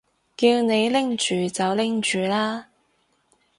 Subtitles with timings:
[0.35, 2.69] 叫你拎住就拎住啦